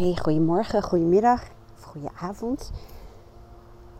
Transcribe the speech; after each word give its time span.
Hey, 0.00 0.16
goedemorgen, 0.16 0.82
goedemiddag 0.82 1.42
of 1.72 1.82
goedenavond. 1.82 2.70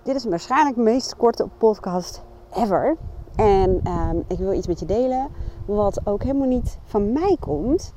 Dit 0.03 0.15
is 0.15 0.25
waarschijnlijk 0.25 0.77
de 0.77 0.83
meest 0.83 1.17
korte 1.17 1.49
podcast 1.59 2.23
ever. 2.55 2.97
En 3.37 3.81
ehm, 3.85 4.17
ik 4.29 4.39
wil 4.39 4.53
iets 4.53 4.67
met 4.67 4.81
je 4.81 4.87
delen 4.87 5.29
wat 5.65 6.01
ook 6.07 6.23
helemaal 6.23 6.49
niet 6.49 6.79
van 6.85 7.13
mij 7.13 7.37
komt. 7.41 7.95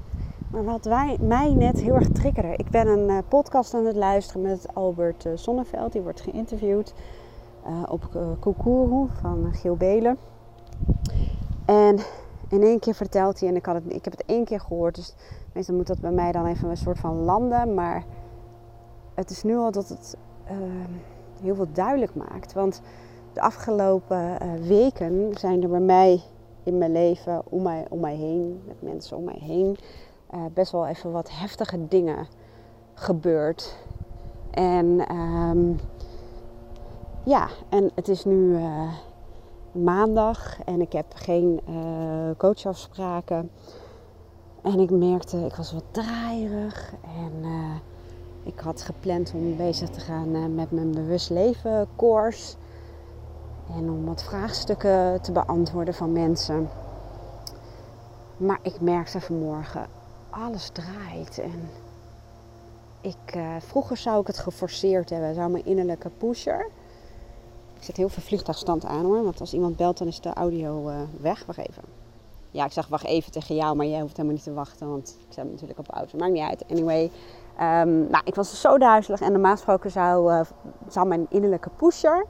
Maar 0.52 0.64
wat 0.64 0.86
wij, 0.86 1.18
mij 1.22 1.54
net 1.54 1.82
heel 1.82 1.94
erg 1.94 2.10
triggerde. 2.10 2.56
Ik 2.56 2.70
ben 2.70 2.88
een 2.88 3.10
uh, 3.10 3.18
podcast 3.28 3.74
aan 3.74 3.86
het 3.86 3.96
luisteren 3.96 4.42
met 4.42 4.68
Albert 4.74 5.26
uh, 5.26 5.32
Sonneveld. 5.36 5.92
Die 5.92 6.02
wordt 6.02 6.22
geïnterviewd 6.22 6.94
uh, 7.68 7.84
op 7.90 8.10
uh, 8.16 9.08
van 9.22 9.54
Giel 9.54 9.76
Belen. 9.76 10.18
En 11.66 12.00
in 12.54 12.64
één 12.64 12.80
keer 12.80 12.94
vertelt 12.94 13.40
hij, 13.40 13.50
en 13.50 13.56
ik, 13.56 13.66
had 13.66 13.76
het, 13.76 13.94
ik 13.94 14.04
heb 14.04 14.14
het 14.14 14.26
één 14.26 14.46
keer 14.46 14.60
gehoord, 14.60 14.96
dus 14.96 15.14
meestal 15.54 15.76
moet 15.76 15.88
dat 15.88 16.00
bij 16.00 16.12
mij 16.12 16.32
dan 16.32 16.46
even 16.46 16.70
een 16.70 16.78
soort 16.78 17.00
van 17.00 17.16
landen. 17.16 17.74
Maar 17.74 18.04
het 19.14 19.30
is 19.30 19.44
nu 19.44 19.58
al 19.58 19.72
dat 19.72 19.90
het 19.90 20.18
uh, 20.52 20.58
heel 21.42 21.56
veel 21.56 21.68
duidelijk 21.74 22.16
maakt. 22.16 22.54
Want 22.54 22.82
de 23.34 23.42
afgelopen 23.42 24.18
uh, 24.18 24.68
weken 24.68 25.34
zijn 25.38 25.64
er 25.64 25.70
bij 25.70 25.80
mij 25.80 26.22
in 26.64 26.78
mijn 26.78 26.92
leven, 26.92 27.42
om 27.50 27.62
mij, 27.62 27.86
om 27.90 28.00
mij 28.00 28.16
heen, 28.16 28.62
met 28.68 28.82
mensen 28.82 29.18
om 29.18 29.24
mij 29.24 29.40
heen, 29.40 29.78
uh, 30.34 30.40
best 30.54 30.72
wel 30.72 30.88
even 30.88 31.12
wat 31.12 31.30
heftige 31.32 31.88
dingen 31.88 32.28
gebeurd. 32.94 33.78
En 34.52 35.16
um, 35.16 35.80
ja, 37.24 37.48
en 37.70 37.92
het 37.96 38.08
is 38.08 38.26
nu 38.26 38.58
maandag 39.74 40.64
en 40.66 40.82
ik 40.82 40.94
heb 40.94 41.06
geen 41.16 41.62
coachafspraken. 42.38 43.50
En 44.64 44.80
ik 44.80 44.90
merkte, 44.90 45.38
ik 45.38 45.56
was 45.56 45.74
wat 45.74 45.84
draaierig 45.92 46.94
en 47.02 47.32
uh, 47.42 47.76
ik 48.44 48.60
had 48.60 48.82
gepland 48.82 49.32
om 49.34 49.56
bezig 49.56 49.90
te 49.90 50.00
gaan 50.00 50.36
uh, 50.36 50.46
met 50.46 50.72
mijn 50.72 50.92
bewust 50.92 51.30
leven 51.30 51.88
course. 51.96 52.56
En 53.76 53.90
om 53.90 54.06
wat 54.06 54.24
vraagstukken 54.24 55.22
te 55.22 55.32
beantwoorden 55.32 55.94
van 55.94 56.12
mensen. 56.12 56.70
Maar 58.38 58.60
ik 58.62 58.82
merkte 58.82 59.22
vanmorgen, 59.22 59.88
alles 60.30 60.70
draait. 60.70 61.40
En 61.40 61.70
ik, 63.02 63.36
uh, 63.36 63.56
vroeger 63.60 63.98
zou 63.98 64.22
ik 64.22 64.28
het 64.28 64.40
geforceerd 64.40 65.10
hebben, 65.10 65.34
zou 65.36 65.52
mijn 65.52 65.66
innerlijke 65.66 66.10
pusher. 66.10 66.70
Ik 67.84 67.90
zet 67.90 67.98
heel 67.98 68.10
veel 68.10 68.24
vliegtuigstand 68.24 68.86
aan 68.86 69.06
hoor, 69.06 69.24
want 69.24 69.40
als 69.40 69.54
iemand 69.54 69.76
belt 69.76 69.98
dan 69.98 70.08
is 70.08 70.22
de 70.22 70.34
audio 70.34 70.92
weg. 71.22 71.46
Wacht 71.46 71.60
even. 71.60 71.84
Ja, 72.52 72.66
ik 72.66 72.72
zag 72.72 72.88
wacht 72.88 73.06
even 73.06 73.32
tegen 73.32 73.56
jou, 73.56 73.76
maar 73.76 73.86
jij 73.86 74.00
hoeft 74.00 74.16
helemaal 74.18 74.36
niet 74.36 74.44
te 74.44 74.54
wachten, 74.54 74.90
want 74.90 75.18
ik 75.28 75.34
zat 75.34 75.46
natuurlijk 75.46 75.80
op 75.80 75.90
auto. 75.90 76.18
Maakt 76.18 76.32
niet 76.32 76.50
uit. 76.50 76.66
Anyway, 76.72 77.04
um, 77.04 78.08
nou, 78.08 78.22
ik 78.24 78.36
was 78.36 78.62
zo 78.62 78.78
duizelig 78.78 79.22
en 79.22 79.32
normaal 79.32 79.52
gesproken 79.52 79.92
zou, 79.92 80.34
uh, 80.34 80.42
zou 80.88 81.08
mijn 81.08 81.26
innerlijke 81.30 81.70
pusher, 81.70 82.26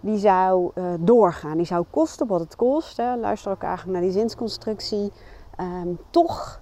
die 0.00 0.18
zou 0.18 0.70
uh, 0.74 0.84
doorgaan. 0.98 1.56
Die 1.56 1.66
zou 1.66 1.84
kosten 1.90 2.26
wat 2.26 2.40
het 2.40 2.56
kost. 2.56 2.96
Hè. 2.96 3.16
Luister 3.16 3.52
ook 3.52 3.62
eigenlijk 3.62 3.98
naar 3.98 4.08
die 4.08 4.18
zinsconstructie. 4.18 5.12
Um, 5.60 5.98
toch 6.10 6.60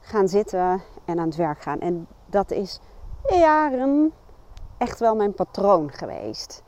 gaan 0.00 0.28
zitten 0.28 0.82
en 1.04 1.18
aan 1.18 1.28
het 1.28 1.36
werk 1.36 1.62
gaan. 1.62 1.80
En 1.80 2.06
dat 2.26 2.50
is 2.50 2.80
jaren 3.28 4.12
echt 4.78 4.98
wel 4.98 5.16
mijn 5.16 5.34
patroon 5.34 5.92
geweest. 5.92 6.62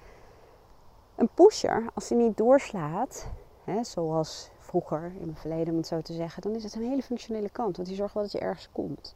Een 1.16 1.28
pusher, 1.34 1.86
als 1.94 2.08
hij 2.08 2.19
niet 2.19 2.36
doorslaat, 2.36 3.27
hè, 3.64 3.84
zoals 3.84 4.50
vroeger 4.58 5.05
in 5.05 5.25
mijn 5.25 5.36
verleden, 5.36 5.69
om 5.69 5.77
het 5.77 5.86
zo 5.86 6.00
te 6.00 6.12
zeggen, 6.12 6.42
dan 6.42 6.55
is 6.55 6.62
het 6.62 6.75
een 6.75 6.88
hele 6.88 7.03
functionele 7.03 7.50
kant. 7.50 7.77
Want 7.77 7.88
die 7.88 7.97
zorgt 7.97 8.14
wel 8.14 8.22
dat 8.22 8.33
je 8.33 8.38
ergens 8.38 8.69
komt. 8.72 9.14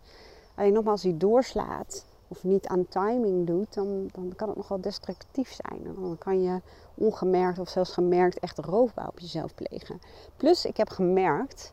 Alleen 0.55 0.73
nogmaals, 0.73 1.03
als 1.03 1.13
die 1.13 1.17
doorslaat 1.17 2.05
of 2.29 2.45
niet 2.45 2.67
aan 2.67 2.89
timing 2.89 3.47
doet, 3.47 3.75
dan, 3.75 4.09
dan 4.13 4.33
kan 4.37 4.49
het 4.49 4.57
nogal 4.57 4.81
destructief 4.81 5.53
zijn. 5.53 5.83
Dan 5.85 6.19
kan 6.19 6.43
je 6.43 6.61
ongemerkt 6.95 7.59
of 7.59 7.69
zelfs 7.69 7.93
gemerkt 7.93 8.39
echt 8.39 8.59
roofbouw 8.59 9.09
op 9.09 9.19
jezelf 9.19 9.55
plegen. 9.55 10.01
Plus, 10.37 10.65
ik 10.65 10.77
heb 10.77 10.89
gemerkt 10.89 11.73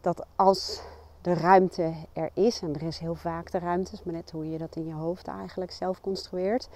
dat 0.00 0.26
als 0.36 0.80
de 1.24 1.34
ruimte 1.34 1.94
er 2.12 2.30
is, 2.34 2.62
en 2.62 2.74
er 2.74 2.82
is 2.82 2.98
heel 2.98 3.14
vaak 3.14 3.50
de 3.50 3.58
ruimte, 3.58 3.96
maar 4.04 4.14
net 4.14 4.30
hoe 4.30 4.50
je 4.50 4.58
dat 4.58 4.76
in 4.76 4.86
je 4.86 4.92
hoofd 4.92 5.26
eigenlijk 5.26 5.70
zelf 5.70 6.00
construeert, 6.00 6.68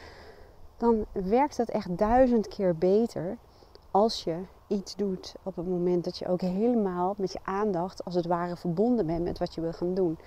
dan 0.77 1.07
werkt 1.13 1.57
het 1.57 1.71
echt 1.71 1.99
duizend 1.99 2.49
keer 2.49 2.77
beter 2.77 3.37
als 3.91 4.25
je 4.25 4.41
iets 4.67 4.97
doet 4.97 5.35
op 5.43 5.57
het 5.57 5.69
moment 5.69 6.05
dat 6.05 6.19
je 6.19 6.29
ook 6.29 6.41
helemaal 6.41 7.15
met 7.19 7.33
je 7.33 7.39
aandacht 7.43 8.05
als 8.05 8.15
het 8.15 8.27
ware 8.27 8.57
verbonden 8.57 9.07
bent 9.07 9.25
met 9.25 9.39
wat 9.39 9.55
je 9.55 9.61
wil 9.61 9.73
gaan 9.73 9.95
doen. 9.95 10.19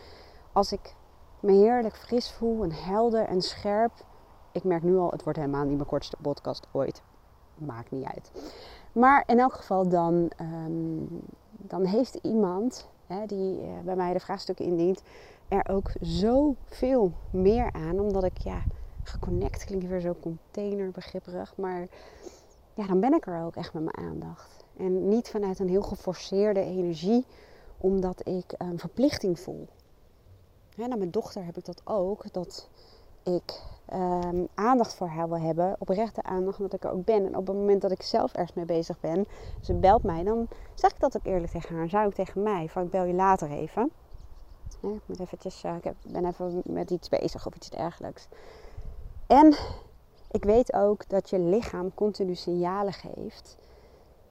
Als 0.51 0.71
ik 0.71 0.95
me 1.39 1.51
heerlijk 1.51 1.95
fris 1.95 2.31
voel 2.31 2.63
en 2.63 2.71
helder 2.71 3.25
en 3.25 3.41
scherp. 3.41 3.91
Ik 4.51 4.63
merk 4.63 4.83
nu 4.83 4.97
al, 4.97 5.11
het 5.11 5.23
wordt 5.23 5.39
helemaal 5.39 5.65
niet 5.65 5.75
mijn 5.75 5.87
kortste 5.87 6.17
podcast 6.21 6.67
ooit. 6.71 7.01
Maakt 7.55 7.91
niet 7.91 8.05
uit. 8.05 8.31
Maar 8.91 9.23
in 9.25 9.39
elk 9.39 9.53
geval 9.53 9.89
dan, 9.89 10.31
um, 10.41 11.07
dan 11.57 11.85
heeft 11.85 12.15
iemand 12.21 12.89
die 13.27 13.61
uh, 13.61 13.79
bij 13.83 13.95
mij 13.95 14.13
de 14.13 14.19
vraagstukken 14.19 14.66
indient, 14.66 15.01
er 15.47 15.69
ook 15.69 15.91
zoveel 16.01 17.11
meer 17.29 17.72
aan. 17.72 17.99
Omdat 17.99 18.23
ik, 18.23 18.38
ja, 18.38 18.63
geconnect 19.03 19.66
klinkt 19.66 19.88
weer 19.88 19.99
zo 19.99 20.16
containerbegripperig. 20.22 21.53
Maar 21.57 21.88
ja, 22.73 22.88
dan 22.88 22.99
ben 22.99 23.13
ik 23.13 23.27
er 23.27 23.44
ook 23.44 23.55
echt 23.55 23.73
met 23.73 23.83
mijn 23.83 24.09
aandacht. 24.09 24.66
En 24.77 25.07
niet 25.07 25.29
vanuit 25.29 25.59
een 25.59 25.69
heel 25.69 25.81
geforceerde 25.81 26.61
energie, 26.61 27.25
omdat 27.77 28.27
ik 28.27 28.53
een 28.57 28.79
verplichting 28.79 29.39
voel. 29.39 29.67
Hè, 30.75 30.88
naar 30.88 30.97
mijn 30.97 31.11
dochter 31.11 31.45
heb 31.45 31.57
ik 31.57 31.66
dat 31.66 31.81
ook, 31.83 32.33
dat 32.33 32.69
ik 33.23 33.61
um, 33.94 34.47
aandacht 34.56 34.94
voor 34.94 35.07
haar 35.07 35.29
wil 35.29 35.40
hebben, 35.40 35.75
oprechte 35.79 36.24
aandacht, 36.24 36.57
omdat 36.57 36.74
ik 36.74 36.84
er 36.84 36.91
ook 36.91 37.06
ben. 37.06 37.25
En 37.25 37.38
op 37.38 37.47
het 37.47 37.56
moment 37.56 37.81
dat 37.81 37.91
ik 37.91 38.02
zelf 38.02 38.34
ergens 38.34 38.53
mee 38.53 38.66
bezig 38.66 39.00
ben, 39.00 39.25
ze 39.62 39.74
belt 39.74 40.03
mij, 40.03 40.24
dan 40.24 40.47
zeg 40.74 40.91
ik 40.91 41.00
dat 41.00 41.18
ook 41.18 41.25
eerlijk 41.25 41.52
tegen 41.52 41.75
haar. 41.75 41.90
Zou 41.90 42.07
ik 42.07 42.13
tegen 42.13 42.44
mij, 42.44 42.69
van 42.69 42.84
ik 42.84 42.90
bel 42.90 43.03
je 43.03 43.13
later 43.13 43.52
even. 43.52 43.91
Ik 44.81 45.02
moet 45.06 45.19
eventjes, 45.19 45.63
uh, 45.63 45.75
ik 45.81 45.94
ben 46.12 46.25
even 46.25 46.62
met 46.66 46.91
iets 46.91 47.09
bezig 47.09 47.46
of 47.46 47.56
iets 47.56 47.69
dergelijks. 47.69 48.28
En 49.28 49.56
ik 50.31 50.44
weet 50.44 50.73
ook 50.73 51.09
dat 51.09 51.29
je 51.29 51.40
lichaam 51.40 51.94
continu 51.94 52.35
signalen 52.35 52.94
geeft. 52.94 53.58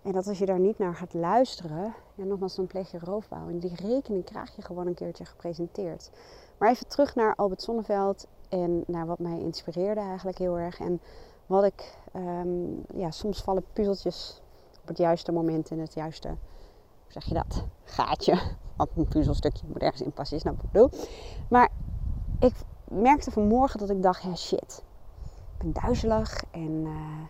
En 0.02 0.12
dat 0.12 0.26
als 0.26 0.38
je 0.38 0.46
daar 0.46 0.58
niet 0.58 0.78
naar 0.78 0.94
gaat 0.94 1.14
luisteren, 1.14 1.94
ja, 2.14 2.24
nogmaals, 2.24 2.54
dan 2.54 2.66
pleeg 2.66 2.90
je 2.90 2.98
roofbouw. 2.98 3.48
En 3.48 3.58
die 3.58 3.74
rekening 3.74 4.24
krijg 4.24 4.56
je 4.56 4.62
gewoon 4.62 4.86
een 4.86 4.94
keertje 4.94 5.24
gepresenteerd. 5.24 6.10
Maar 6.58 6.70
even 6.70 6.88
terug 6.88 7.14
naar 7.14 7.34
Albert 7.34 7.62
Sonneveld 7.62 8.26
en 8.50 8.84
naar 8.86 9.06
wat 9.06 9.18
mij 9.18 9.38
inspireerde 9.38 10.00
eigenlijk 10.00 10.38
heel 10.38 10.58
erg. 10.58 10.80
En 10.80 11.00
wat 11.46 11.64
ik, 11.64 11.98
um, 12.16 12.84
ja, 12.94 13.10
soms 13.10 13.42
vallen 13.42 13.64
puzzeltjes 13.72 14.42
op 14.80 14.88
het 14.88 14.98
juiste 14.98 15.32
moment 15.32 15.70
in 15.70 15.80
het 15.80 15.94
juiste, 15.94 16.28
hoe 16.28 17.12
zeg 17.12 17.24
je 17.24 17.34
dat, 17.34 17.64
gaatje. 17.84 18.38
Want 18.76 18.90
een 18.96 19.08
puzzelstukje 19.08 19.66
moet 19.66 19.82
ergens 19.82 20.02
in 20.02 20.12
passen, 20.12 20.36
is 20.36 20.42
nou 20.42 20.56
wat 20.56 20.64
ik 20.64 20.70
bedoel. 20.70 20.90
Maar 21.48 21.68
ik 22.38 22.54
merkte 22.84 23.30
vanmorgen 23.30 23.78
dat 23.78 23.90
ik 23.90 24.02
dacht, 24.02 24.22
ja 24.22 24.34
shit, 24.34 24.82
ben 25.58 25.72
duizelig 25.72 26.42
en 26.50 26.70
uh, 26.70 27.26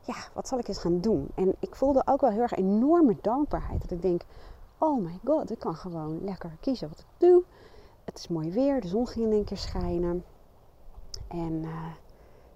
ja, 0.00 0.14
wat 0.34 0.48
zal 0.48 0.58
ik 0.58 0.68
eens 0.68 0.78
gaan 0.78 1.00
doen? 1.00 1.28
En 1.34 1.54
ik 1.58 1.74
voelde 1.74 2.02
ook 2.04 2.20
wel 2.20 2.30
heel 2.30 2.42
erg 2.42 2.54
enorme 2.54 3.16
dankbaarheid. 3.20 3.80
Dat 3.80 3.90
ik 3.90 4.02
denk, 4.02 4.22
oh 4.78 5.02
my 5.04 5.18
god, 5.24 5.50
ik 5.50 5.58
kan 5.58 5.74
gewoon 5.74 6.24
lekker 6.24 6.56
kiezen 6.60 6.88
wat 6.88 6.98
ik 6.98 7.06
doe. 7.16 7.42
Het 8.04 8.18
is 8.18 8.28
mooi 8.28 8.50
weer, 8.50 8.80
de 8.80 8.88
zon 8.88 9.06
ging 9.06 9.26
in 9.26 9.32
één 9.32 9.44
keer 9.44 9.56
schijnen. 9.56 10.24
En 11.28 11.62
uh, 11.62 11.86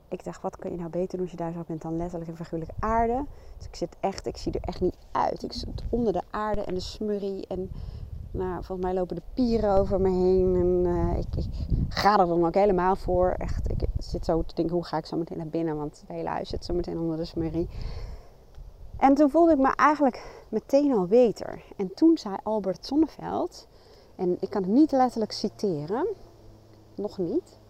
ik 0.09 0.25
dacht, 0.25 0.43
wat 0.43 0.56
kun 0.56 0.71
je 0.71 0.77
nou 0.77 0.91
beter 0.91 1.10
doen 1.10 1.21
als 1.21 1.31
je 1.31 1.37
duizelig 1.37 1.66
bent 1.66 1.83
dan 1.83 1.97
letterlijk 1.97 2.31
en 2.31 2.37
figuurlijke 2.37 2.75
aarde. 2.78 3.25
Dus 3.56 3.66
ik 3.66 3.77
zit 3.77 3.97
echt, 4.00 4.27
ik 4.27 4.37
zie 4.37 4.53
er 4.53 4.69
echt 4.69 4.81
niet 4.81 4.97
uit. 5.12 5.43
Ik 5.43 5.53
zit 5.53 5.83
onder 5.88 6.12
de 6.12 6.22
aarde 6.31 6.60
en 6.60 6.75
de 6.75 6.81
smurrie 6.81 7.47
en 7.47 7.71
nou, 8.31 8.65
volgens 8.65 8.87
mij 8.87 8.94
lopen 8.94 9.16
de 9.16 9.22
pieren 9.34 9.77
over 9.77 10.00
me 10.00 10.09
heen. 10.09 10.55
En 10.55 10.93
uh, 10.93 11.19
ik, 11.19 11.44
ik, 11.44 11.66
ga 11.88 12.19
er 12.19 12.27
dan 12.27 12.47
ook 12.47 12.54
helemaal 12.54 12.97
voor. 12.97 13.34
Echt, 13.39 13.71
ik 13.71 13.84
zit 13.98 14.24
zo 14.24 14.42
te 14.42 14.54
denken, 14.54 14.74
hoe 14.74 14.84
ga 14.84 14.97
ik 14.97 15.07
zo 15.07 15.16
meteen 15.16 15.39
naar 15.39 15.47
binnen? 15.47 15.77
Want 15.77 16.01
het 16.01 16.16
hele 16.16 16.28
huis 16.28 16.48
zit 16.48 16.65
zo 16.65 16.74
meteen 16.74 16.98
onder 16.98 17.16
de 17.16 17.24
smurrie. 17.24 17.69
En 18.97 19.15
toen 19.15 19.30
voelde 19.30 19.53
ik 19.53 19.59
me 19.59 19.74
eigenlijk 19.74 20.45
meteen 20.48 20.92
al 20.92 21.07
beter. 21.07 21.63
En 21.77 21.95
toen 21.95 22.19
zei 22.19 22.36
Albert 22.42 22.86
Sonneveld, 22.86 23.69
en 24.16 24.36
ik 24.41 24.51
kan 24.51 24.63
het 24.63 24.71
niet 24.71 24.92
letterlijk 24.92 25.33
citeren, 25.33 26.07
nog 26.95 27.19
niet. 27.19 27.60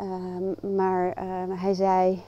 Um, 0.00 0.74
maar 0.76 1.22
uh, 1.22 1.60
hij 1.60 1.74
zei, 1.74 2.22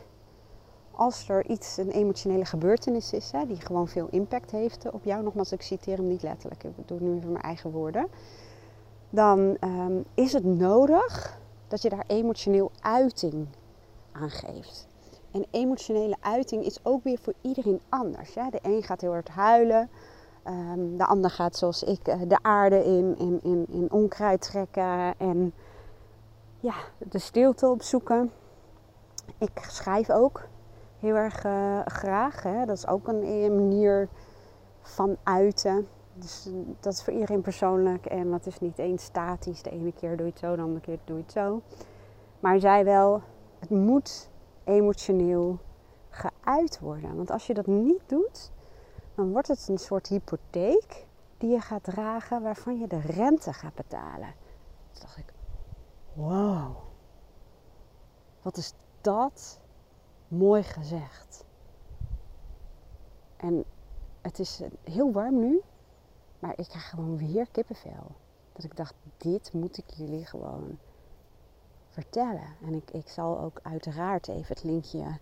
als 0.90 1.28
er 1.28 1.46
iets, 1.46 1.76
een 1.76 1.90
emotionele 1.90 2.44
gebeurtenis 2.44 3.12
is, 3.12 3.30
hè, 3.30 3.46
die 3.46 3.60
gewoon 3.60 3.88
veel 3.88 4.08
impact 4.10 4.50
heeft 4.50 4.90
op 4.90 5.04
jou, 5.04 5.22
nogmaals, 5.22 5.52
ik 5.52 5.62
citeer 5.62 5.96
hem 5.96 6.08
niet 6.08 6.22
letterlijk, 6.22 6.64
ik 6.64 6.88
doe 6.88 6.98
het 6.98 7.06
nu 7.06 7.16
even 7.16 7.32
mijn 7.32 7.44
eigen 7.44 7.70
woorden, 7.70 8.06
dan 9.10 9.56
um, 9.60 10.04
is 10.14 10.32
het 10.32 10.44
nodig 10.44 11.38
dat 11.68 11.82
je 11.82 11.88
daar 11.88 12.04
emotioneel 12.06 12.70
uiting 12.80 13.46
aan 14.12 14.30
geeft. 14.30 14.86
En 15.30 15.44
emotionele 15.50 16.16
uiting 16.20 16.64
is 16.64 16.78
ook 16.82 17.04
weer 17.04 17.18
voor 17.18 17.34
iedereen 17.40 17.80
anders. 17.88 18.34
De 18.34 18.58
een 18.62 18.82
gaat 18.82 19.00
heel 19.00 19.10
hard 19.10 19.28
huilen, 19.28 19.90
de 20.96 21.06
ander 21.06 21.30
gaat 21.30 21.56
zoals 21.56 21.82
ik 21.82 22.04
de 22.04 22.38
aarde 22.42 22.84
in, 22.84 23.18
in, 23.18 23.40
in, 23.42 23.66
in 23.68 23.92
onkruid 23.92 24.40
trekken 24.40 25.18
en 25.18 25.52
ja, 26.64 26.74
de 26.98 27.18
stilte 27.18 27.68
opzoeken. 27.68 28.32
Ik 29.38 29.66
schrijf 29.68 30.10
ook 30.10 30.46
heel 30.98 31.14
erg 31.14 31.44
uh, 31.44 31.80
graag. 31.84 32.42
Hè. 32.42 32.66
Dat 32.66 32.76
is 32.76 32.86
ook 32.86 33.08
een, 33.08 33.56
manier 33.56 34.08
van 34.80 35.16
uiten. 35.22 35.88
Dus 36.14 36.48
dat 36.80 36.92
is 36.92 37.02
voor 37.02 37.12
iedereen 37.12 37.40
persoonlijk 37.40 38.06
en 38.06 38.30
dat 38.30 38.46
is 38.46 38.60
niet 38.60 38.78
eens 38.78 39.04
statisch. 39.04 39.62
De 39.62 39.70
ene 39.70 39.92
keer 39.92 40.16
doe 40.16 40.26
je 40.26 40.32
het 40.32 40.40
zo, 40.40 40.56
de 40.56 40.62
andere 40.62 40.80
keer 40.80 40.98
doe 41.04 41.16
je 41.16 41.22
het 41.22 41.32
zo. 41.32 41.62
Maar 42.40 42.60
zij 42.60 42.84
wel, 42.84 43.22
het 43.58 43.70
moet 43.70 44.30
emotioneel 44.64 45.58
geuit 46.10 46.80
worden. 46.80 47.16
Want 47.16 47.30
als 47.30 47.46
je 47.46 47.54
dat 47.54 47.66
niet 47.66 48.02
doet, 48.06 48.50
dan 49.14 49.32
wordt 49.32 49.48
het 49.48 49.68
een 49.68 49.78
soort 49.78 50.06
hypotheek 50.06 51.06
die 51.38 51.50
je 51.50 51.60
gaat 51.60 51.84
dragen 51.84 52.42
waarvan 52.42 52.78
je 52.78 52.86
de 52.86 53.00
rente 53.00 53.52
gaat 53.52 53.74
betalen. 53.74 54.34
Toen 54.92 55.02
dacht 55.02 55.16
ik, 55.16 55.32
wow, 56.14 56.76
wat 58.42 58.56
is 58.56 58.72
dat 59.00 59.60
mooi 60.28 60.62
gezegd. 60.62 61.44
En 63.36 63.64
het 64.20 64.38
is 64.38 64.60
heel 64.84 65.12
warm 65.12 65.40
nu, 65.40 65.60
maar 66.38 66.52
ik 66.56 66.68
krijg 66.68 66.88
gewoon 66.88 67.16
weer 67.16 67.46
kippenvel. 67.50 68.14
Dat 68.52 68.64
ik 68.64 68.76
dacht, 68.76 68.94
dit 69.16 69.52
moet 69.52 69.78
ik 69.78 69.90
jullie 69.90 70.26
gewoon 70.26 70.78
vertellen. 71.88 72.56
En 72.62 72.74
ik, 72.74 72.90
ik 72.90 73.08
zal 73.08 73.40
ook 73.40 73.60
uiteraard 73.62 74.28
even 74.28 74.46
het 74.48 74.64
linkje 74.64 75.18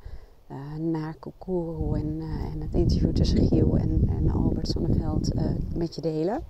uh, 0.46 0.74
naar 0.76 1.14
Kokoro 1.14 1.94
en, 1.94 2.20
uh, 2.20 2.52
en 2.52 2.60
het 2.60 2.74
interview 2.74 3.12
tussen 3.12 3.46
Giel 3.46 3.76
en, 3.76 4.08
en 4.08 4.30
Albert 4.30 4.68
Zonneveld 4.68 5.34
uh, 5.34 5.54
met 5.74 5.94
je 5.94 6.00
delen. 6.00 6.44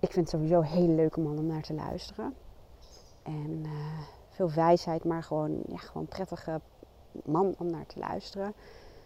Ik 0.00 0.12
vind 0.12 0.14
het 0.14 0.28
sowieso 0.28 0.58
een 0.58 0.66
hele 0.66 0.94
leuke 0.94 1.20
man 1.20 1.38
om 1.38 1.46
naar 1.46 1.62
te 1.62 1.74
luisteren. 1.74 2.34
En 3.22 3.66
veel 4.28 4.50
wijsheid, 4.50 5.04
maar 5.04 5.22
gewoon, 5.22 5.62
ja, 5.66 5.76
gewoon 5.76 6.06
prettige 6.06 6.60
man 7.24 7.54
om 7.58 7.70
naar 7.70 7.86
te 7.86 7.98
luisteren. 7.98 8.52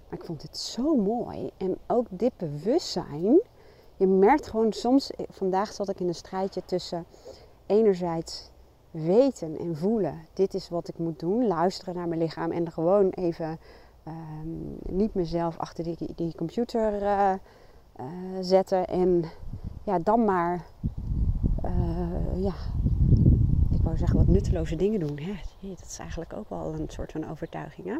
Maar 0.08 0.18
ik 0.18 0.24
vond 0.24 0.42
het 0.42 0.58
zo 0.58 0.96
mooi. 0.96 1.50
En 1.56 1.78
ook 1.86 2.06
dit 2.10 2.32
bewustzijn. 2.36 3.40
Je 3.96 4.06
merkt 4.06 4.46
gewoon 4.46 4.72
soms, 4.72 5.10
vandaag 5.28 5.72
zat 5.72 5.88
ik 5.88 6.00
in 6.00 6.08
een 6.08 6.14
strijdje 6.14 6.62
tussen 6.64 7.04
enerzijds 7.66 8.50
weten 8.90 9.58
en 9.58 9.76
voelen. 9.76 10.26
Dit 10.32 10.54
is 10.54 10.68
wat 10.68 10.88
ik 10.88 10.98
moet 10.98 11.18
doen. 11.18 11.46
Luisteren 11.46 11.94
naar 11.94 12.08
mijn 12.08 12.20
lichaam 12.20 12.50
en 12.50 12.72
gewoon 12.72 13.10
even 13.10 13.58
um, 14.08 14.78
niet 14.82 15.14
mezelf 15.14 15.58
achter 15.58 15.84
die, 16.14 16.34
computer 16.36 17.02
uh, 17.02 17.32
zetten. 18.40 18.86
En 18.88 19.24
ja, 19.84 19.98
dan 19.98 20.24
maar 20.24 20.64
ja, 22.34 22.52
zeggen 23.98 24.18
wat 24.18 24.26
nutteloze 24.26 24.76
dingen 24.76 25.00
doen. 25.00 25.18
Hè? 25.18 25.32
Dat 25.60 25.86
is 25.86 25.98
eigenlijk 25.98 26.32
ook 26.32 26.48
wel 26.48 26.74
een 26.74 26.88
soort 26.88 27.12
van 27.12 27.30
overtuiging. 27.30 27.86
Hè? 27.86 27.96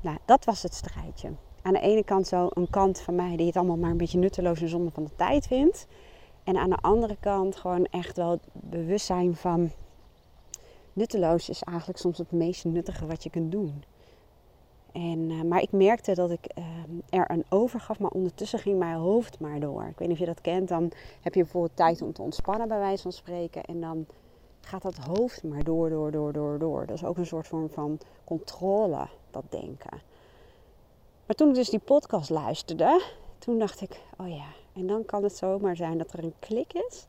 Nou, 0.00 0.18
dat 0.24 0.44
was 0.44 0.62
het 0.62 0.74
strijdje. 0.74 1.30
Aan 1.62 1.72
de 1.72 1.80
ene 1.80 2.04
kant 2.04 2.26
zo 2.26 2.48
een 2.50 2.70
kant 2.70 3.00
van 3.00 3.14
mij 3.14 3.36
die 3.36 3.46
het 3.46 3.56
allemaal 3.56 3.76
maar 3.76 3.90
een 3.90 3.96
beetje 3.96 4.18
nutteloos 4.18 4.60
en 4.60 4.68
zonde 4.68 4.90
van 4.90 5.04
de 5.04 5.14
tijd 5.16 5.46
vindt. 5.46 5.86
En 6.44 6.56
aan 6.56 6.70
de 6.70 6.76
andere 6.76 7.16
kant 7.20 7.56
gewoon 7.56 7.84
echt 7.84 8.16
wel 8.16 8.30
het 8.30 8.48
bewustzijn 8.52 9.36
van 9.36 9.70
nutteloos 10.92 11.48
is 11.48 11.62
eigenlijk 11.62 11.98
soms 11.98 12.18
het 12.18 12.32
meest 12.32 12.64
nuttige 12.64 13.06
wat 13.06 13.22
je 13.22 13.30
kunt 13.30 13.52
doen. 13.52 13.84
En, 14.92 15.18
uh, 15.30 15.42
maar 15.42 15.62
ik 15.62 15.72
merkte 15.72 16.14
dat 16.14 16.30
ik 16.30 16.46
uh, 16.58 16.64
er 17.08 17.30
een 17.30 17.44
overgaf, 17.48 17.98
maar 17.98 18.10
ondertussen 18.10 18.58
ging 18.58 18.78
mijn 18.78 18.96
hoofd 18.96 19.40
maar 19.40 19.60
door. 19.60 19.82
Ik 19.82 19.98
weet 19.98 20.08
niet 20.08 20.16
of 20.16 20.18
je 20.18 20.32
dat 20.32 20.40
kent. 20.40 20.68
Dan 20.68 20.92
heb 21.20 21.34
je 21.34 21.42
bijvoorbeeld 21.42 21.76
tijd 21.76 22.02
om 22.02 22.12
te 22.12 22.22
ontspannen, 22.22 22.68
bij 22.68 22.78
wijze 22.78 23.02
van 23.02 23.12
spreken. 23.12 23.64
En 23.64 23.80
dan 23.80 24.06
gaat 24.66 24.82
dat 24.82 24.96
hoofd 24.96 25.42
maar 25.42 25.64
door, 25.64 25.90
door, 25.90 26.10
door, 26.10 26.32
door, 26.32 26.58
door. 26.58 26.86
Dat 26.86 26.96
is 26.96 27.04
ook 27.04 27.16
een 27.16 27.26
soort 27.26 27.46
vorm 27.46 27.68
van 27.68 27.98
controle, 28.24 29.08
dat 29.30 29.44
denken. 29.48 30.00
Maar 31.26 31.36
toen 31.36 31.48
ik 31.48 31.54
dus 31.54 31.70
die 31.70 31.78
podcast 31.78 32.30
luisterde, 32.30 33.02
toen 33.38 33.58
dacht 33.58 33.80
ik, 33.80 34.00
oh 34.18 34.28
ja, 34.28 34.46
en 34.72 34.86
dan 34.86 35.04
kan 35.04 35.22
het 35.22 35.36
zomaar 35.36 35.76
zijn 35.76 35.98
dat 35.98 36.12
er 36.12 36.24
een 36.24 36.34
klik 36.38 36.72
is. 36.72 37.06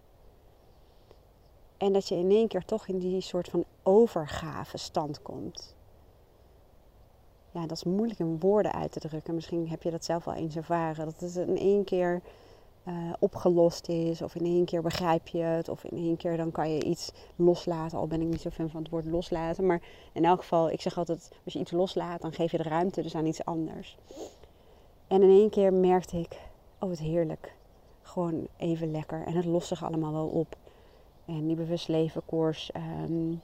En 1.77 1.94
dat 1.94 2.07
je 2.07 2.15
in 2.15 2.31
één 2.31 2.47
keer 2.47 2.65
toch 2.65 2.88
in 2.88 3.00
die 3.00 3.21
soort 3.21 3.50
van 3.50 3.65
overgave 3.83 4.77
stand 4.77 5.21
komt. 5.21 5.75
Ja, 7.51 7.61
dat 7.61 7.77
is 7.77 7.83
moeilijk 7.83 8.19
in 8.19 8.39
woorden 8.39 8.73
uit 8.73 8.91
te 8.91 8.99
drukken. 8.99 9.35
Misschien 9.35 9.69
heb 9.69 9.83
je 9.83 9.91
dat 9.91 10.06
zelf 10.06 10.27
al 10.27 10.33
eens 10.33 10.56
ervaren. 10.56 11.06
Dat 11.06 11.19
het 11.19 11.35
in 11.35 11.57
één 11.57 11.83
keer 11.83 12.21
uh, 12.88 13.13
opgelost 13.19 13.88
is. 13.88 14.21
Of 14.21 14.35
in 14.35 14.45
één 14.45 14.65
keer 14.65 14.81
begrijp 14.81 15.27
je 15.27 15.38
het. 15.38 15.69
Of 15.69 15.83
in 15.83 15.97
één 15.97 16.18
keer 16.18 16.38
dan 16.38 16.51
kan 16.51 16.74
je 16.74 16.83
iets 16.83 17.12
loslaten. 17.35 17.97
Al 17.97 18.07
ben 18.07 18.21
ik 18.21 18.27
niet 18.27 18.41
zo 18.41 18.50
fan 18.50 18.69
van 18.69 18.81
het 18.81 18.91
woord 18.91 19.06
loslaten. 19.06 19.65
Maar 19.65 19.81
in 20.13 20.25
elk 20.25 20.39
geval, 20.39 20.69
ik 20.69 20.81
zeg 20.81 20.97
altijd, 20.97 21.31
als 21.44 21.53
je 21.53 21.59
iets 21.59 21.71
loslaat, 21.71 22.21
dan 22.21 22.33
geef 22.33 22.51
je 22.51 22.57
de 22.57 22.63
ruimte 22.63 23.01
dus 23.01 23.15
aan 23.15 23.25
iets 23.25 23.45
anders. 23.45 23.97
En 25.07 25.21
in 25.21 25.30
één 25.30 25.50
keer 25.50 25.74
merkte 25.74 26.18
ik, 26.18 26.39
oh 26.80 26.89
wat 26.89 27.00
heerlijk. 27.00 27.56
Gewoon 28.01 28.47
even 28.57 28.91
lekker. 28.91 29.25
En 29.25 29.33
het 29.33 29.45
lost 29.45 29.68
zich 29.68 29.83
allemaal 29.83 30.13
wel 30.13 30.27
op. 30.27 30.56
En 31.25 31.47
die 31.47 31.56
bewust 31.56 31.88
leven 31.88 32.21
koers. 32.25 32.71
Um, 33.06 33.41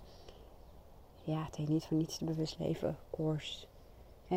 ja, 1.24 1.44
het 1.45 1.56
heet 1.56 1.69
niet 1.69 1.86
voor 1.86 1.97
niets 1.97 2.18
de 2.18 2.25
bewust 2.25 2.59
leven 2.59 2.97
koers. 3.09 3.68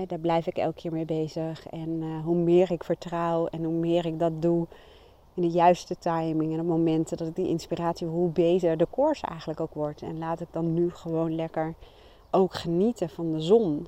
Daar 0.06 0.18
blijf 0.18 0.46
ik 0.46 0.56
elke 0.56 0.80
keer 0.80 0.92
mee 0.92 1.04
bezig. 1.04 1.66
En 1.68 1.88
uh, 1.88 2.24
hoe 2.24 2.36
meer 2.36 2.70
ik 2.70 2.84
vertrouw 2.84 3.46
en 3.46 3.64
hoe 3.64 3.72
meer 3.74 4.06
ik 4.06 4.18
dat 4.18 4.42
doe, 4.42 4.66
in 5.34 5.42
de 5.42 5.50
juiste 5.50 5.98
timing 5.98 6.52
en 6.52 6.60
op 6.60 6.66
momenten 6.66 7.16
dat 7.16 7.28
ik 7.28 7.36
die 7.36 7.48
inspiratie, 7.48 8.06
hoe 8.06 8.30
beter 8.30 8.76
de 8.76 8.86
koers 8.86 9.20
eigenlijk 9.20 9.60
ook 9.60 9.74
wordt. 9.74 10.02
En 10.02 10.18
laat 10.18 10.40
ik 10.40 10.48
dan 10.50 10.74
nu 10.74 10.90
gewoon 10.90 11.34
lekker 11.34 11.74
ook 12.30 12.54
genieten 12.54 13.08
van 13.08 13.32
de 13.32 13.40
zon. 13.40 13.86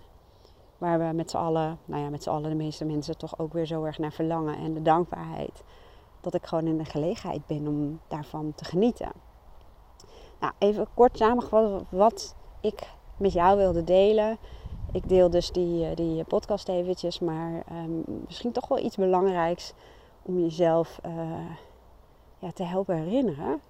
Waar 0.79 0.99
we 0.99 1.15
met 1.15 1.31
z'n 1.31 1.37
allen, 1.37 1.79
nou 1.85 2.03
ja, 2.03 2.09
met 2.09 2.23
z'n 2.23 2.31
allen 2.31 2.51
de 2.51 2.57
meeste 2.57 2.85
mensen 2.85 3.19
toch 3.19 3.39
ook 3.39 3.53
weer 3.53 3.67
zo 3.67 3.85
erg 3.85 3.99
naar 3.99 4.13
verlangen. 4.13 4.57
En 4.57 4.75
de 4.75 4.83
dankbaarheid 4.83 5.63
dat 6.21 6.35
ik 6.35 6.47
gewoon 6.47 6.67
in 6.67 6.79
de 6.79 6.85
gelegenheid 6.85 7.47
ben 7.47 7.67
om 7.67 8.01
daarvan 8.09 8.53
te 8.55 8.65
genieten. 8.65 9.13
Nou, 10.41 10.53
even 10.59 10.87
kort 10.95 11.17
samengevat 11.17 11.85
wat 11.89 12.35
ik 12.61 12.91
met 13.17 13.33
jou 13.33 13.57
wilde 13.57 13.85
delen. 13.85 14.39
Ik 14.95 15.09
deel 15.09 15.31
dus 15.31 15.51
die, 15.51 15.87
eh, 15.87 15.97
die 15.97 16.25
podcast 16.25 16.69
eventjes, 16.69 17.19
maar 17.19 17.65
um, 17.73 18.05
misschien 18.27 18.53
toch 18.53 18.69
wel 18.69 18.85
iets 18.85 18.97
belangrijks 18.97 19.73
om 20.23 20.41
jezelf 20.41 21.01
uh, 21.07 21.51
ja, 22.39 22.53
te 22.53 22.63
helpen 22.63 22.97
herinneren. 22.97 23.61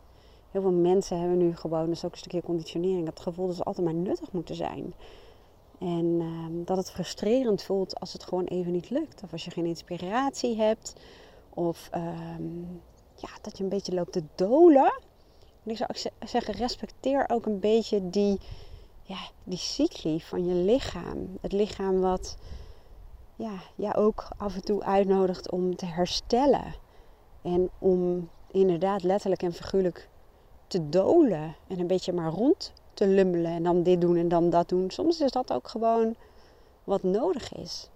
Heel 0.50 0.60
veel 0.60 0.72
mensen 0.72 1.18
hebben 1.18 1.38
nu 1.38 1.56
gewoon, 1.56 1.86
dus 1.86 2.04
ook 2.04 2.12
een 2.12 2.18
stukje 2.18 2.42
conditionering, 2.42 3.06
het 3.06 3.20
gevoel 3.20 3.46
dat 3.46 3.56
ze 3.56 3.62
altijd 3.62 3.86
maar 3.86 3.94
nuttig 3.94 4.32
moeten 4.32 4.54
zijn. 4.54 4.94
En 5.78 6.04
uh, 6.04 6.66
dat 6.66 6.76
het 6.76 6.90
frustrerend 6.90 7.62
voelt 7.62 8.00
als 8.00 8.12
het 8.12 8.24
gewoon 8.24 8.44
even 8.44 8.72
niet 8.72 8.90
lukt. 8.90 9.22
Of 9.22 9.32
als 9.32 9.44
je 9.44 9.50
geen 9.50 9.66
inspiratie 9.66 10.56
hebt. 10.56 10.94
Of 11.54 11.90
um, 11.94 12.80
ja, 13.14 13.28
dat 13.42 13.58
je 13.58 13.62
een 13.62 13.70
beetje 13.70 13.94
loopt 13.94 14.12
te 14.12 14.22
dolen. 14.34 15.00
En 15.62 15.70
ik 15.70 15.76
zou 15.76 15.90
zeggen, 16.26 16.54
respecteer 16.54 17.28
ook 17.28 17.46
een 17.46 17.60
beetje 17.60 18.10
die, 18.10 18.38
ja, 19.04 19.18
die 19.44 19.58
cycli 19.58 20.20
van 20.20 20.46
je 20.46 20.54
lichaam. 20.54 21.38
Het 21.40 21.52
lichaam 21.52 22.00
wat 22.00 22.36
ja, 23.36 23.52
je 23.74 23.94
ook 23.94 24.28
af 24.36 24.54
en 24.54 24.64
toe 24.64 24.82
uitnodigt 24.82 25.50
om 25.50 25.76
te 25.76 25.86
herstellen. 25.86 26.74
En 27.42 27.70
om 27.78 28.30
inderdaad 28.50 29.02
letterlijk 29.02 29.42
en 29.42 29.52
figuurlijk 29.52 30.08
te 30.66 30.88
dolen. 30.88 31.56
En 31.66 31.78
een 31.78 31.86
beetje 31.86 32.12
maar 32.12 32.30
rond 32.30 32.72
te 32.94 33.06
lummelen. 33.06 33.52
En 33.52 33.62
dan 33.62 33.82
dit 33.82 34.00
doen 34.00 34.16
en 34.16 34.28
dan 34.28 34.50
dat 34.50 34.68
doen. 34.68 34.90
Soms 34.90 35.20
is 35.20 35.30
dat 35.30 35.52
ook 35.52 35.68
gewoon 35.68 36.16
wat 36.84 37.02
nodig 37.02 37.54
is. 37.54 37.88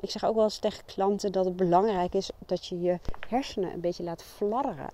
Ik 0.00 0.10
zeg 0.10 0.24
ook 0.24 0.34
wel 0.34 0.44
eens 0.44 0.58
tegen 0.58 0.84
klanten 0.84 1.32
dat 1.32 1.44
het 1.44 1.56
belangrijk 1.56 2.14
is 2.14 2.30
dat 2.46 2.66
je 2.66 2.80
je 2.80 2.98
hersenen 3.28 3.72
een 3.72 3.80
beetje 3.80 4.02
laat 4.02 4.22
fladderen. 4.22 4.90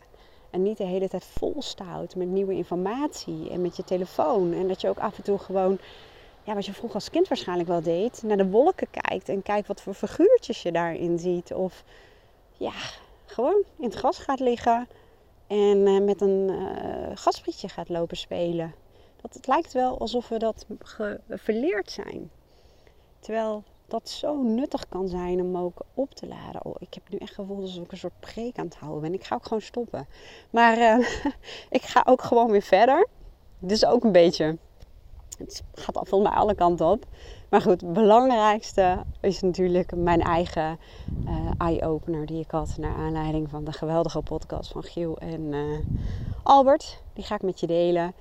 En 0.50 0.62
niet 0.62 0.76
de 0.76 0.84
hele 0.84 1.08
tijd 1.08 1.24
volstout 1.24 2.14
met 2.14 2.28
nieuwe 2.28 2.54
informatie 2.54 3.50
en 3.50 3.60
met 3.60 3.76
je 3.76 3.84
telefoon. 3.84 4.52
En 4.52 4.68
dat 4.68 4.80
je 4.80 4.88
ook 4.88 4.98
af 4.98 5.16
en 5.16 5.22
toe 5.22 5.38
gewoon 5.38 5.78
ja, 6.42 6.54
wat 6.54 6.66
je 6.66 6.72
vroeger 6.72 6.94
als 6.94 7.10
kind 7.10 7.28
waarschijnlijk 7.28 7.68
wel 7.68 7.82
deed, 7.82 8.22
naar 8.22 8.36
de 8.36 8.48
wolken 8.48 8.88
kijkt 8.90 9.28
en 9.28 9.42
kijkt 9.42 9.68
wat 9.68 9.80
voor 9.80 9.94
figuurtjes 9.94 10.62
je 10.62 10.72
daarin 10.72 11.18
ziet. 11.18 11.54
Of 11.54 11.84
ja, 12.56 12.72
gewoon 13.26 13.62
in 13.76 13.84
het 13.84 13.94
gras 13.94 14.18
gaat 14.18 14.40
liggen 14.40 14.88
en 15.46 15.86
uh, 15.86 16.00
met 16.00 16.20
een 16.20 16.48
uh, 16.48 17.10
gasprietje 17.14 17.68
gaat 17.68 17.88
lopen 17.88 18.16
spelen. 18.16 18.74
Dat, 19.20 19.34
het 19.34 19.46
lijkt 19.46 19.72
wel 19.72 19.98
alsof 19.98 20.28
we 20.28 20.38
dat 20.38 20.66
verleerd 21.28 21.90
zijn. 21.90 22.30
Terwijl 23.18 23.64
dat 23.90 24.08
zo 24.08 24.42
nuttig 24.42 24.88
kan 24.88 25.08
zijn 25.08 25.40
om 25.40 25.56
ook 25.56 25.80
op 25.94 26.14
te 26.14 26.26
laden. 26.26 26.64
Oh, 26.64 26.74
ik 26.78 26.94
heb 26.94 27.02
nu 27.08 27.18
echt 27.18 27.34
gevoeld 27.34 27.62
alsof 27.62 27.84
ik 27.84 27.92
een 27.92 27.98
soort 27.98 28.20
preek 28.20 28.58
aan 28.58 28.64
het 28.64 28.76
houden 28.76 29.00
ben. 29.00 29.14
Ik 29.14 29.24
ga 29.24 29.34
ook 29.34 29.44
gewoon 29.44 29.62
stoppen. 29.62 30.06
Maar 30.50 30.78
uh, 30.78 31.08
ik 31.78 31.82
ga 31.82 32.02
ook 32.06 32.22
gewoon 32.22 32.50
weer 32.50 32.62
verder. 32.62 33.08
Dus 33.58 33.84
ook 33.84 34.04
een 34.04 34.12
beetje 34.12 34.58
het 35.38 35.62
gaat 35.72 35.96
al 35.96 36.04
volgens 36.04 36.30
mij 36.30 36.40
alle 36.40 36.54
kanten 36.54 36.86
op. 36.86 37.04
Maar 37.48 37.60
goed, 37.60 37.80
het 37.80 37.92
belangrijkste 37.92 39.04
is 39.20 39.40
natuurlijk 39.40 39.96
mijn 39.96 40.20
eigen 40.20 40.78
uh, 41.26 41.50
eye-opener 41.58 42.26
die 42.26 42.40
ik 42.40 42.50
had 42.50 42.76
naar 42.78 42.94
aanleiding 42.94 43.50
van 43.50 43.64
de 43.64 43.72
geweldige 43.72 44.22
podcast 44.22 44.72
van 44.72 44.82
Giel 44.82 45.18
en 45.18 45.40
uh, 45.40 45.78
Albert. 46.42 47.02
Die 47.12 47.24
ga 47.24 47.34
ik 47.34 47.42
met 47.42 47.60
je 47.60 47.66
delen. 47.66 48.14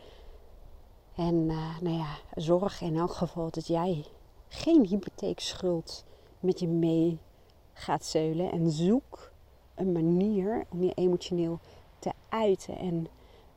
En 1.16 1.46
nou 1.82 1.98
ja, 1.98 2.08
zorg 2.36 2.82
in 2.82 2.98
elk 2.98 3.14
geval 3.14 3.50
dat 3.52 3.68
jij 3.68 4.06
geen 4.50 4.86
hypotheekschuld 4.86 6.06
met 6.40 6.60
je 6.60 6.68
mee 6.68 7.18
gaat 7.74 8.06
zeulen. 8.06 8.52
En 8.52 8.72
zoek 8.72 9.32
een 9.76 9.92
manier 9.92 10.66
om 10.70 10.84
je 10.84 10.94
emotioneel 10.94 11.60
te 12.00 12.12
uiten. 12.30 12.78
En 12.78 13.08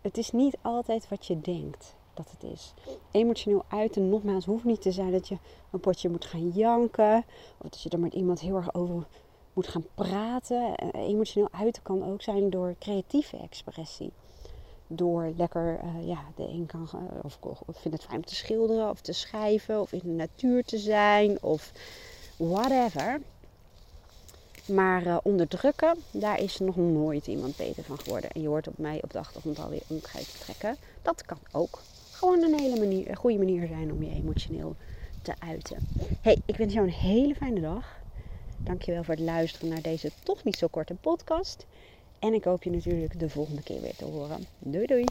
het 0.00 0.18
is 0.18 0.30
niet 0.30 0.56
altijd 0.62 1.08
wat 1.08 1.26
je 1.26 1.40
denkt 1.40 1.96
dat 2.14 2.30
het 2.30 2.50
is. 2.52 2.74
Emotioneel 3.10 3.64
uiten, 3.68 4.08
nogmaals, 4.08 4.44
hoeft 4.44 4.64
niet 4.64 4.82
te 4.82 4.92
zijn 4.92 5.12
dat 5.12 5.28
je 5.28 5.38
een 5.70 5.80
potje 5.80 6.08
moet 6.08 6.24
gaan 6.24 6.48
janken. 6.48 7.24
Of 7.58 7.68
dat 7.68 7.80
je 7.82 7.88
er 7.88 8.00
met 8.00 8.14
iemand 8.14 8.40
heel 8.40 8.56
erg 8.56 8.74
over 8.74 9.06
moet 9.52 9.68
gaan 9.68 9.86
praten. 9.94 10.74
Emotioneel 10.92 11.48
uiten 11.52 11.82
kan 11.82 12.04
ook 12.04 12.22
zijn 12.22 12.50
door 12.50 12.74
creatieve 12.78 13.36
expressie. 13.36 14.12
Door 14.94 15.32
lekker, 15.36 15.78
uh, 15.84 16.08
ja, 16.08 16.18
de 16.36 16.42
een 16.42 16.66
kan, 16.66 16.88
of, 17.22 17.38
of 17.40 17.82
het 17.82 18.04
fijn 18.04 18.16
om 18.16 18.24
te 18.24 18.34
schilderen 18.34 18.90
of 18.90 19.00
te 19.00 19.12
schrijven 19.12 19.80
of 19.80 19.92
in 19.92 20.00
de 20.02 20.08
natuur 20.08 20.64
te 20.64 20.78
zijn 20.78 21.42
of 21.42 21.72
whatever. 22.36 23.20
Maar 24.66 25.06
uh, 25.06 25.18
onderdrukken, 25.22 25.98
daar 26.10 26.40
is 26.40 26.58
nog 26.58 26.76
nooit 26.76 27.26
iemand 27.26 27.56
beter 27.56 27.84
van 27.84 27.98
geworden. 27.98 28.30
En 28.30 28.40
je 28.40 28.48
hoort 28.48 28.68
op 28.68 28.78
mij 28.78 29.02
op 29.02 29.12
de 29.12 29.18
achtergrond 29.18 29.58
alweer 29.58 29.82
te 29.86 30.38
trekken. 30.38 30.76
Dat 31.02 31.24
kan 31.24 31.38
ook 31.52 31.82
gewoon 32.10 32.42
een 32.42 32.58
hele 32.58 33.14
goede 33.14 33.38
manier 33.38 33.66
zijn 33.66 33.92
om 33.92 34.02
je 34.02 34.10
emotioneel 34.10 34.76
te 35.22 35.32
uiten. 35.38 35.76
Hey, 36.20 36.38
ik 36.44 36.56
wens 36.56 36.72
jou 36.72 36.86
een 36.86 36.92
hele 36.92 37.34
fijne 37.34 37.60
dag. 37.60 38.00
Dankjewel 38.56 39.04
voor 39.04 39.14
het 39.14 39.22
luisteren 39.22 39.68
naar 39.68 39.82
deze 39.82 40.10
toch 40.22 40.44
niet 40.44 40.56
zo 40.56 40.66
korte 40.66 40.94
podcast. 40.94 41.66
En 42.22 42.34
ik 42.34 42.44
hoop 42.44 42.62
je 42.62 42.70
natuurlijk 42.70 43.18
de 43.18 43.28
volgende 43.28 43.62
keer 43.62 43.80
weer 43.80 43.96
te 43.96 44.04
horen. 44.04 44.48
Doei 44.58 44.86
doei! 44.86 45.08